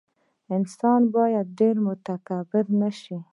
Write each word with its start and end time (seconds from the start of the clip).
انسان 0.55 1.01
باید 1.15 1.47
ډېر 1.59 1.75
متکبر 1.87 2.65
نه 2.81 2.89
شي. 2.99 3.17